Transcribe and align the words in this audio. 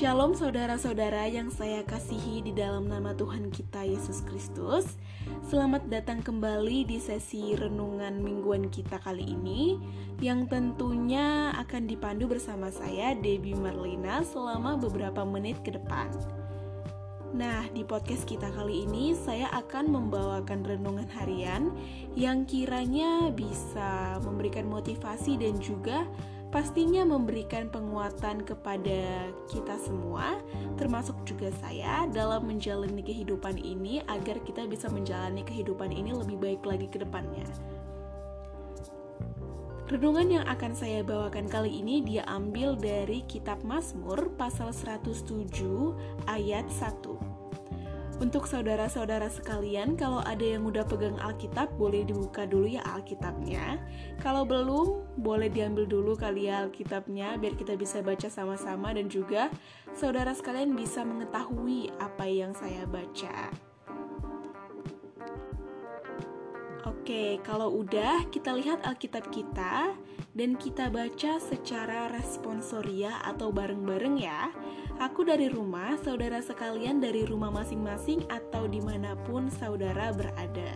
Shalom 0.00 0.32
saudara-saudara 0.32 1.28
yang 1.28 1.52
saya 1.52 1.84
kasihi 1.84 2.40
di 2.40 2.56
dalam 2.56 2.88
nama 2.88 3.12
Tuhan 3.12 3.52
kita 3.52 3.84
Yesus 3.84 4.24
Kristus. 4.24 4.96
Selamat 5.44 5.92
datang 5.92 6.24
kembali 6.24 6.88
di 6.88 6.96
sesi 6.96 7.52
renungan 7.52 8.16
mingguan 8.16 8.72
kita 8.72 8.96
kali 8.96 9.36
ini 9.36 9.76
yang 10.24 10.48
tentunya 10.48 11.52
akan 11.52 11.84
dipandu 11.84 12.32
bersama 12.32 12.72
saya 12.72 13.12
Debbie 13.12 13.52
Marlina 13.52 14.24
selama 14.24 14.80
beberapa 14.80 15.20
menit 15.20 15.60
ke 15.60 15.76
depan. 15.76 16.08
Nah, 17.36 17.68
di 17.68 17.84
podcast 17.84 18.24
kita 18.24 18.48
kali 18.56 18.88
ini 18.88 19.12
saya 19.12 19.52
akan 19.52 19.84
membawakan 19.84 20.64
renungan 20.64 21.12
harian 21.12 21.76
yang 22.16 22.48
kiranya 22.48 23.28
bisa 23.36 24.16
memberikan 24.24 24.64
motivasi 24.64 25.36
dan 25.36 25.60
juga 25.60 26.08
pastinya 26.50 27.06
memberikan 27.06 27.70
penguatan 27.70 28.42
kepada 28.42 29.30
kita 29.46 29.78
semua, 29.78 30.38
termasuk 30.74 31.14
juga 31.22 31.54
saya, 31.62 32.10
dalam 32.10 32.50
menjalani 32.50 33.02
kehidupan 33.02 33.54
ini 33.58 34.02
agar 34.10 34.42
kita 34.42 34.66
bisa 34.66 34.90
menjalani 34.90 35.46
kehidupan 35.46 35.94
ini 35.94 36.10
lebih 36.10 36.36
baik 36.42 36.62
lagi 36.66 36.90
ke 36.90 36.98
depannya. 36.98 37.46
Renungan 39.90 40.30
yang 40.30 40.46
akan 40.46 40.70
saya 40.74 41.02
bawakan 41.02 41.50
kali 41.50 41.82
ini 41.82 41.98
dia 41.98 42.22
ambil 42.30 42.78
dari 42.78 43.26
kitab 43.26 43.58
Mazmur 43.66 44.30
pasal 44.38 44.70
107 44.70 45.50
ayat 46.30 46.66
1. 46.70 47.29
Untuk 48.20 48.44
saudara-saudara 48.44 49.32
sekalian, 49.32 49.96
kalau 49.96 50.20
ada 50.20 50.44
yang 50.44 50.68
udah 50.68 50.84
pegang 50.84 51.16
Alkitab, 51.16 51.72
boleh 51.80 52.04
dibuka 52.04 52.44
dulu 52.44 52.68
ya 52.68 52.84
Alkitabnya. 52.84 53.80
Kalau 54.20 54.44
belum, 54.44 55.16
boleh 55.16 55.48
diambil 55.48 55.88
dulu 55.88 56.12
kali 56.20 56.52
ya 56.52 56.68
Alkitabnya, 56.68 57.40
biar 57.40 57.56
kita 57.56 57.80
bisa 57.80 58.04
baca 58.04 58.28
sama-sama 58.28 58.92
dan 58.92 59.08
juga 59.08 59.48
saudara 59.96 60.36
sekalian 60.36 60.76
bisa 60.76 61.00
mengetahui 61.00 61.88
apa 61.96 62.28
yang 62.28 62.52
saya 62.52 62.84
baca. 62.84 63.48
Oke, 66.84 67.40
kalau 67.40 67.72
udah 67.72 68.28
kita 68.28 68.52
lihat 68.52 68.84
Alkitab 68.84 69.32
kita 69.32 69.96
dan 70.34 70.54
kita 70.54 70.86
baca 70.90 71.42
secara 71.42 72.06
responsoria 72.14 73.18
atau 73.26 73.50
bareng-bareng 73.50 74.16
ya. 74.20 74.54
Aku 75.00 75.24
dari 75.24 75.48
rumah, 75.48 75.96
saudara 76.04 76.44
sekalian 76.44 77.00
dari 77.00 77.24
rumah 77.24 77.48
masing-masing 77.48 78.22
atau 78.28 78.68
di 78.68 78.78
mana 78.84 79.16
pun 79.26 79.48
saudara 79.48 80.12
berada. 80.12 80.72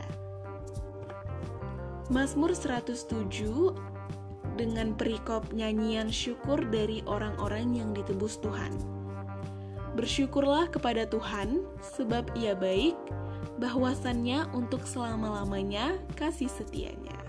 Mazmur 2.09 2.53
107 2.53 3.73
dengan 4.55 4.95
perikop 4.95 5.51
nyanyian 5.53 6.09
syukur 6.09 6.61
dari 6.69 7.03
orang-orang 7.05 7.75
yang 7.75 7.91
ditebus 7.93 8.39
Tuhan. 8.41 8.73
Bersyukurlah 9.95 10.69
kepada 10.75 11.07
Tuhan, 11.07 11.63
sebab 11.97 12.35
ia 12.35 12.59
baik, 12.59 12.99
bahwasannya 13.63 14.51
untuk 14.51 14.83
selama-lamanya 14.83 15.97
kasih 16.19 16.51
setianya. 16.51 17.24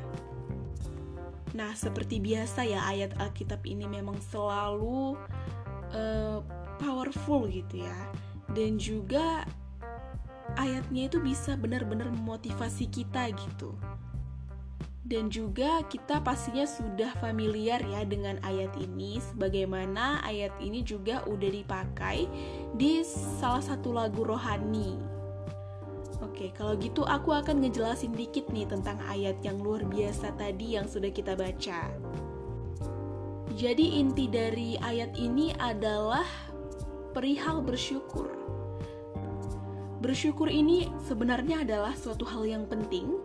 Nah, 1.55 1.71
seperti 1.71 2.19
biasa 2.19 2.67
ya 2.67 2.83
ayat 2.83 3.15
Alkitab 3.15 3.63
ini 3.63 3.87
memang 3.87 4.19
selalu 4.19 5.15
uh, 5.95 6.43
powerful 6.77 7.47
gitu 7.47 7.79
ya. 7.79 7.97
Dan 8.51 8.75
juga 8.75 9.47
ayatnya 10.59 11.07
itu 11.07 11.23
bisa 11.23 11.55
benar-benar 11.55 12.11
memotivasi 12.11 12.91
kita 12.91 13.31
gitu. 13.31 13.71
Dan 15.05 15.29
juga 15.29 15.85
kita 15.85 16.17
pastinya 16.25 16.65
sudah 16.65 17.13
familiar 17.21 17.77
ya 17.77 18.01
dengan 18.03 18.41
ayat 18.41 18.73
ini 18.75 19.21
sebagaimana 19.21 20.25
ayat 20.25 20.51
ini 20.57 20.81
juga 20.81 21.21
udah 21.29 21.49
dipakai 21.53 22.25
di 22.73 23.05
salah 23.37 23.61
satu 23.61 23.93
lagu 23.93 24.25
rohani 24.25 25.14
Oke, 26.23 26.55
kalau 26.55 26.79
gitu 26.79 27.03
aku 27.03 27.35
akan 27.35 27.59
ngejelasin 27.59 28.15
dikit 28.15 28.47
nih 28.51 28.63
tentang 28.63 28.95
ayat 29.11 29.35
yang 29.43 29.59
luar 29.59 29.83
biasa 29.83 30.31
tadi 30.39 30.79
yang 30.79 30.87
sudah 30.87 31.11
kita 31.11 31.35
baca. 31.35 31.91
Jadi 33.55 33.99
inti 33.99 34.27
dari 34.27 34.75
ayat 34.79 35.15
ini 35.15 35.51
adalah 35.59 36.27
perihal 37.15 37.63
bersyukur. 37.63 38.27
Bersyukur 40.03 40.51
ini 40.51 40.91
sebenarnya 41.07 41.63
adalah 41.63 41.95
suatu 41.95 42.27
hal 42.27 42.43
yang 42.43 42.67
penting, 42.67 43.15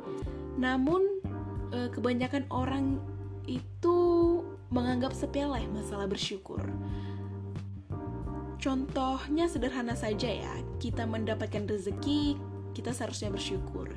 namun 0.54 1.02
eh, 1.74 1.90
kebanyakan 1.90 2.46
orang 2.50 3.02
itu 3.46 3.98
menganggap 4.70 5.10
sepele 5.10 5.66
masalah 5.74 6.06
bersyukur. 6.06 6.62
Contohnya 8.60 9.48
sederhana 9.50 9.96
saja 9.98 10.30
ya, 10.30 10.54
kita 10.78 11.08
mendapatkan 11.08 11.64
rezeki, 11.66 12.38
kita 12.74 12.94
seharusnya 12.94 13.30
bersyukur. 13.30 13.92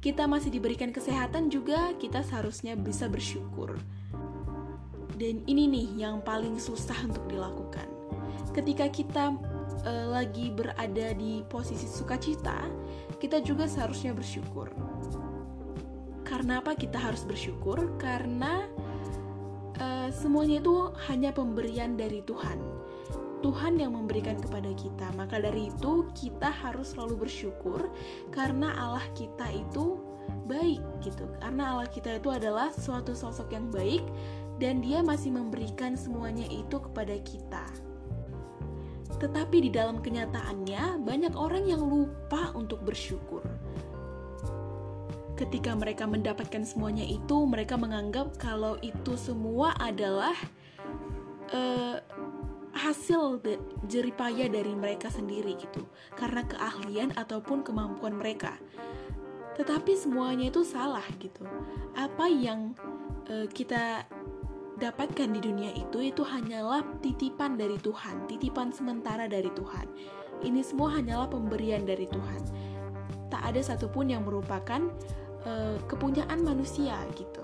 Kita 0.00 0.28
masih 0.28 0.52
diberikan 0.52 0.92
kesehatan 0.92 1.48
juga, 1.48 1.96
kita 1.96 2.20
seharusnya 2.20 2.76
bisa 2.76 3.08
bersyukur. 3.08 3.76
Dan 5.14 5.46
ini 5.46 5.70
nih 5.70 5.88
yang 6.04 6.20
paling 6.26 6.58
susah 6.58 6.98
untuk 7.06 7.24
dilakukan 7.30 7.94
ketika 8.54 8.86
kita 8.86 9.24
uh, 9.84 10.06
lagi 10.14 10.54
berada 10.54 11.12
di 11.18 11.42
posisi 11.50 11.90
sukacita, 11.90 12.70
kita 13.18 13.42
juga 13.42 13.66
seharusnya 13.66 14.14
bersyukur. 14.14 14.70
Karena 16.24 16.62
apa 16.62 16.78
kita 16.78 16.96
harus 16.96 17.26
bersyukur? 17.26 17.98
Karena 17.98 18.64
uh, 19.82 20.08
semuanya 20.14 20.62
itu 20.62 20.94
hanya 21.10 21.34
pemberian 21.34 21.98
dari 21.98 22.22
Tuhan. 22.22 22.62
Tuhan 23.44 23.76
yang 23.76 23.92
memberikan 23.92 24.40
kepada 24.40 24.72
kita. 24.72 25.12
Maka 25.20 25.36
dari 25.36 25.68
itu 25.68 26.08
kita 26.16 26.48
harus 26.48 26.96
selalu 26.96 27.28
bersyukur 27.28 27.92
karena 28.32 28.72
Allah 28.80 29.04
kita 29.12 29.52
itu 29.52 30.00
baik 30.48 30.80
gitu. 31.04 31.28
Karena 31.44 31.76
Allah 31.76 31.88
kita 31.92 32.16
itu 32.16 32.32
adalah 32.32 32.72
suatu 32.72 33.12
sosok 33.12 33.52
yang 33.52 33.68
baik 33.68 34.00
dan 34.56 34.80
dia 34.80 35.04
masih 35.04 35.28
memberikan 35.28 35.92
semuanya 35.92 36.48
itu 36.48 36.80
kepada 36.80 37.20
kita. 37.20 37.68
Tetapi 39.20 39.68
di 39.68 39.70
dalam 39.70 40.00
kenyataannya, 40.00 41.04
banyak 41.04 41.36
orang 41.38 41.68
yang 41.68 41.84
lupa 41.84 42.50
untuk 42.56 42.82
bersyukur. 42.82 43.44
Ketika 45.34 45.74
mereka 45.74 46.06
mendapatkan 46.06 46.62
semuanya 46.62 47.02
itu, 47.02 47.42
mereka 47.46 47.74
menganggap 47.74 48.38
kalau 48.38 48.78
itu 48.82 49.18
semua 49.18 49.74
adalah 49.82 50.34
uh, 51.50 51.98
hasil 52.84 53.40
jeripaya 53.88 54.44
dari 54.52 54.76
mereka 54.76 55.08
sendiri 55.08 55.56
gitu, 55.56 55.88
karena 56.20 56.44
keahlian 56.44 57.16
ataupun 57.16 57.64
kemampuan 57.64 58.20
mereka. 58.20 58.60
Tetapi 59.56 59.96
semuanya 59.96 60.52
itu 60.52 60.60
salah 60.66 61.06
gitu. 61.16 61.48
Apa 61.96 62.28
yang 62.28 62.76
uh, 63.32 63.48
kita 63.48 64.04
dapatkan 64.74 65.30
di 65.30 65.40
dunia 65.40 65.70
itu 65.72 66.02
itu 66.02 66.26
hanyalah 66.26 66.82
titipan 67.00 67.54
dari 67.54 67.78
Tuhan, 67.78 68.26
titipan 68.26 68.74
sementara 68.74 69.30
dari 69.30 69.48
Tuhan. 69.54 69.86
Ini 70.42 70.60
semua 70.60 70.92
hanyalah 70.98 71.30
pemberian 71.30 71.86
dari 71.86 72.10
Tuhan. 72.10 72.42
Tak 73.30 73.42
ada 73.54 73.60
satupun 73.62 74.10
yang 74.10 74.26
merupakan 74.26 74.82
uh, 75.46 75.78
kepunyaan 75.86 76.42
manusia 76.42 76.98
gitu. 77.14 77.40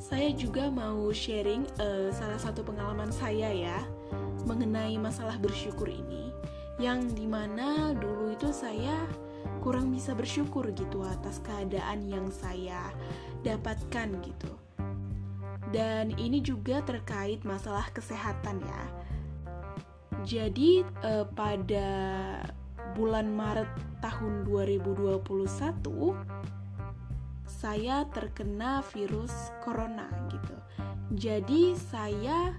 Saya 0.00 0.32
juga 0.32 0.72
mau 0.72 1.12
sharing 1.12 1.68
uh, 1.78 2.08
salah 2.08 2.40
satu 2.40 2.64
pengalaman 2.64 3.12
saya 3.12 3.52
ya 3.52 3.78
mengenai 4.48 4.96
masalah 4.96 5.36
bersyukur 5.36 5.92
ini, 5.92 6.32
yang 6.80 7.04
di 7.12 7.28
mana 7.28 7.92
dulu 7.92 8.32
itu 8.32 8.48
saya 8.48 9.04
kurang 9.60 9.92
bisa 9.92 10.16
bersyukur 10.16 10.64
gitu 10.72 11.04
atas 11.04 11.44
keadaan 11.44 12.08
yang 12.08 12.32
saya 12.32 12.88
dapatkan 13.44 14.08
gitu 14.24 14.56
dan 15.68 16.16
ini 16.16 16.40
juga 16.40 16.80
terkait 16.80 17.44
masalah 17.44 17.88
kesehatan 17.92 18.60
ya. 18.64 18.84
Jadi 20.24 20.84
eh, 21.04 21.26
pada 21.36 21.88
bulan 22.96 23.28
Maret 23.28 23.68
tahun 24.00 24.48
2021 24.48 25.20
saya 27.48 28.04
terkena 28.12 28.80
virus 28.92 29.32
corona 29.64 30.08
gitu. 30.32 30.56
Jadi 31.16 31.76
saya 31.76 32.52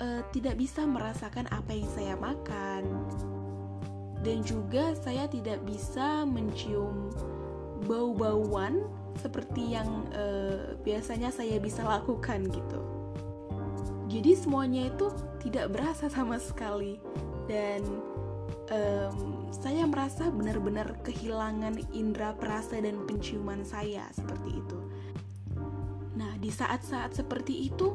eh, 0.00 0.22
tidak 0.34 0.56
bisa 0.58 0.82
merasakan 0.88 1.46
apa 1.52 1.70
yang 1.70 1.88
saya 1.92 2.14
makan 2.16 2.82
dan 4.20 4.44
juga 4.44 4.92
saya 5.00 5.24
tidak 5.32 5.64
bisa 5.64 6.28
mencium 6.28 7.08
bau-bauan 7.88 8.84
seperti 9.16 9.72
yang 9.72 10.04
uh, 10.12 10.76
biasanya 10.84 11.32
saya 11.32 11.56
bisa 11.56 11.80
lakukan 11.84 12.44
gitu. 12.52 12.80
Jadi 14.10 14.32
semuanya 14.36 14.90
itu 14.92 15.08
tidak 15.40 15.72
berasa 15.72 16.12
sama 16.12 16.36
sekali 16.36 17.00
dan 17.48 17.80
um, 18.68 19.48
saya 19.54 19.86
merasa 19.86 20.28
benar-benar 20.28 20.98
kehilangan 21.06 21.78
indera 21.94 22.34
perasa 22.36 22.78
dan 22.82 23.06
penciuman 23.06 23.64
saya 23.64 24.04
seperti 24.12 24.60
itu. 24.60 24.78
Nah 26.18 26.36
di 26.36 26.50
saat-saat 26.52 27.16
seperti 27.16 27.70
itu 27.72 27.94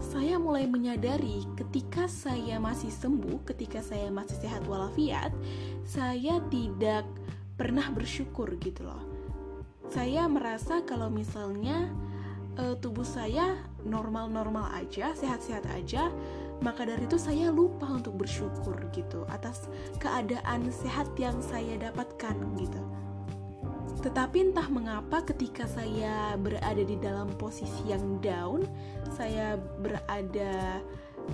saya 0.00 0.36
mulai 0.36 0.68
menyadari 0.68 1.44
ketika 1.56 2.04
saya 2.08 2.60
masih 2.60 2.92
sembuh, 2.92 3.44
ketika 3.48 3.80
saya 3.80 4.12
masih 4.12 4.36
sehat 4.40 4.62
walafiat, 4.68 5.32
saya 5.84 6.40
tidak 6.52 7.04
pernah 7.56 7.88
bersyukur 7.92 8.52
gitu 8.60 8.84
loh. 8.84 9.00
Saya 9.88 10.28
merasa 10.28 10.82
kalau 10.84 11.08
misalnya 11.08 11.88
uh, 12.60 12.76
tubuh 12.76 13.06
saya 13.06 13.56
normal-normal 13.86 14.72
aja, 14.76 15.14
sehat-sehat 15.14 15.64
aja, 15.72 16.10
maka 16.60 16.88
dari 16.88 17.04
itu 17.04 17.20
saya 17.20 17.52
lupa 17.52 17.88
untuk 17.88 18.16
bersyukur 18.16 18.76
gitu 18.92 19.28
atas 19.28 19.68
keadaan 20.00 20.68
sehat 20.72 21.08
yang 21.20 21.36
saya 21.44 21.76
dapatkan 21.80 22.36
gitu. 22.56 22.80
Tetapi 24.06 24.54
entah 24.54 24.70
mengapa 24.70 25.18
ketika 25.26 25.66
saya 25.66 26.38
berada 26.38 26.78
di 26.78 26.94
dalam 27.02 27.26
posisi 27.34 27.90
yang 27.90 28.22
down, 28.22 28.62
saya 29.10 29.58
berada 29.82 30.78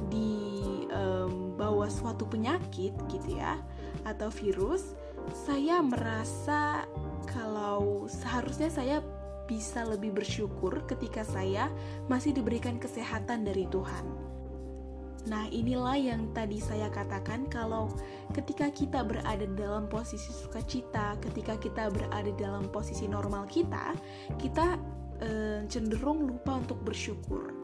di 0.09 0.89
um, 0.89 1.53
bawah 1.53 1.93
suatu 1.93 2.25
penyakit 2.25 2.97
gitu 3.13 3.37
ya 3.37 3.61
atau 4.09 4.33
virus, 4.33 4.97
saya 5.45 5.85
merasa 5.85 6.89
kalau 7.29 8.09
seharusnya 8.09 8.73
saya 8.73 9.05
bisa 9.45 9.85
lebih 9.85 10.17
bersyukur 10.17 10.81
ketika 10.89 11.29
saya 11.29 11.69
masih 12.09 12.33
diberikan 12.33 12.81
kesehatan 12.81 13.45
dari 13.45 13.69
Tuhan. 13.69 14.33
Nah, 15.23 15.47
inilah 15.55 15.95
yang 15.95 16.35
tadi 16.35 16.59
saya 16.59 16.91
katakan 16.91 17.47
kalau 17.47 17.87
ketika 18.35 18.67
kita 18.75 19.07
berada 19.07 19.47
dalam 19.55 19.87
posisi 19.87 20.35
sukacita, 20.35 21.15
ketika 21.23 21.55
kita 21.63 21.95
berada 21.95 22.33
dalam 22.35 22.67
posisi 22.75 23.07
normal 23.07 23.47
kita, 23.47 23.95
kita 24.35 24.75
e, 25.23 25.29
cenderung 25.71 26.27
lupa 26.27 26.59
untuk 26.59 26.83
bersyukur. 26.83 27.55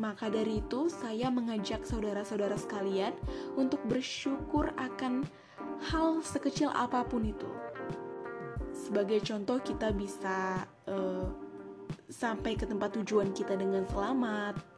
Maka 0.00 0.32
dari 0.32 0.64
itu, 0.64 0.88
saya 0.88 1.28
mengajak 1.28 1.84
saudara-saudara 1.84 2.56
sekalian 2.56 3.12
untuk 3.60 3.84
bersyukur 3.84 4.72
akan 4.80 5.28
hal 5.92 6.24
sekecil 6.24 6.72
apa 6.72 7.04
pun 7.04 7.28
itu. 7.28 7.50
Sebagai 8.72 9.20
contoh, 9.20 9.60
kita 9.60 9.92
bisa 9.92 10.64
e, 10.88 11.28
sampai 12.08 12.56
ke 12.56 12.64
tempat 12.64 12.96
tujuan 12.96 13.36
kita 13.36 13.52
dengan 13.52 13.84
selamat 13.92 14.73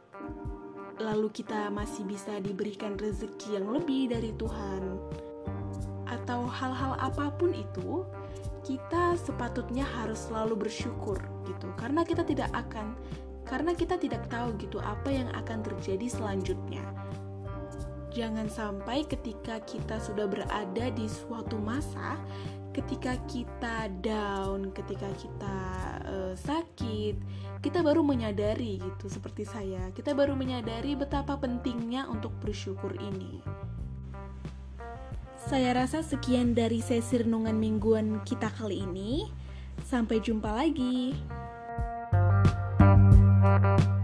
lalu 0.97 1.29
kita 1.29 1.69
masih 1.69 2.09
bisa 2.09 2.41
diberikan 2.41 2.97
rezeki 2.97 3.61
yang 3.61 3.69
lebih 3.69 4.09
dari 4.13 4.33
Tuhan, 4.37 4.97
atau 6.09 6.49
hal-hal 6.49 6.97
apa 6.97 7.35
pun 7.37 7.53
itu, 7.53 8.07
kita 8.65 9.15
sepatutnya 9.21 9.85
harus 9.85 10.27
selalu 10.27 10.67
bersyukur 10.67 11.21
gitu, 11.47 11.69
karena 11.77 12.03
kita 12.03 12.25
tidak 12.25 12.51
akan, 12.57 12.97
karena 13.47 13.77
kita 13.77 13.95
tidak 14.01 14.27
tahu 14.27 14.57
gitu 14.59 14.81
apa 14.83 15.13
yang 15.13 15.29
akan 15.37 15.63
terjadi 15.63 16.11
selanjutnya. 16.11 16.83
Jangan 18.17 18.49
sampai 18.49 19.05
ketika 19.05 19.61
kita 19.69 20.01
sudah 20.01 20.25
berada 20.25 20.87
di 20.89 21.05
suatu 21.05 21.61
masa, 21.61 22.17
ketika 22.77 23.17
kita 23.25 23.89
down, 24.05 24.69
ketika 24.77 25.09
kita 25.17 25.59
uh, 26.05 26.35
sakit, 26.37 27.17
kita 27.65 27.81
baru 27.81 28.05
menyadari 28.05 28.77
gitu 28.77 29.09
seperti 29.09 29.49
saya. 29.49 29.89
Kita 29.97 30.13
baru 30.13 30.37
menyadari 30.37 30.93
betapa 30.93 31.41
pentingnya 31.41 32.05
untuk 32.05 32.37
bersyukur 32.45 32.93
ini. 33.01 33.41
Saya 35.49 35.73
rasa 35.73 36.05
sekian 36.05 36.53
dari 36.53 36.85
sesi 36.85 37.25
renungan 37.25 37.57
mingguan 37.57 38.21
kita 38.29 38.53
kali 38.53 38.85
ini. 38.85 39.25
Sampai 39.89 40.21
jumpa 40.21 40.53
lagi. 40.53 41.17
thank 43.57 43.89
you 43.89 43.96